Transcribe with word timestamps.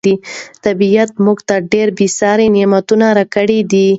طبیعت 0.65 1.09
موږ 1.25 1.37
ته 1.47 1.55
ډېر 1.71 1.87
بې 1.97 2.07
ساري 2.19 2.47
نعمتونه 2.55 3.05
راکړي 3.17 3.59
دي. 3.71 3.87